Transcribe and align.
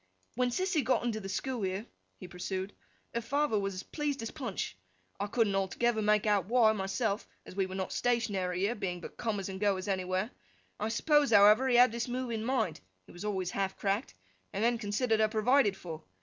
'When 0.33 0.49
Sissy 0.49 0.83
got 0.83 1.03
into 1.03 1.19
the 1.19 1.29
school 1.29 1.61
here,' 1.61 1.85
he 2.17 2.27
pursued, 2.27 2.73
'her 3.13 3.21
father 3.21 3.59
was 3.59 3.75
as 3.75 3.83
pleased 3.83 4.23
as 4.23 4.31
Punch. 4.31 4.75
I 5.19 5.27
couldn't 5.27 5.53
altogether 5.53 6.01
make 6.01 6.25
out 6.25 6.47
why, 6.47 6.71
myself, 6.73 7.27
as 7.45 7.55
we 7.55 7.67
were 7.67 7.75
not 7.75 7.93
stationary 7.93 8.61
here, 8.61 8.73
being 8.73 8.99
but 8.99 9.15
comers 9.15 9.47
and 9.47 9.59
goers 9.59 9.87
anywhere. 9.87 10.31
I 10.79 10.89
suppose, 10.89 11.29
however, 11.29 11.67
he 11.67 11.75
had 11.75 11.91
this 11.91 12.07
move 12.07 12.31
in 12.31 12.39
his 12.39 12.47
mind—he 12.47 13.11
was 13.11 13.23
always 13.23 13.51
half 13.51 13.77
cracked—and 13.77 14.63
then 14.63 14.79
considered 14.79 15.19
her 15.19 15.29
provided 15.29 15.77
for. 15.77 16.03